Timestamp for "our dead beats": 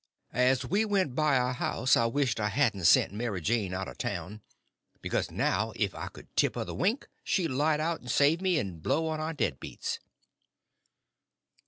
9.19-9.99